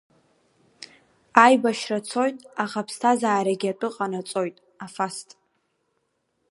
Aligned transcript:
Аибашьра 1.43 1.99
цоит, 2.09 2.37
аха 2.63 2.77
аԥсҭазаарагьы 2.81 3.69
атәы 3.71 3.89
ҟанаҵоит, 3.95 4.55
афаст! 4.85 5.29